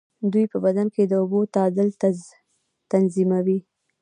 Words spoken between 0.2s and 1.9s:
دوی په بدن کې د اوبو تعادل